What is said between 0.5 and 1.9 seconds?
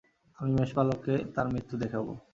মেষপালককে তার মৃত্যু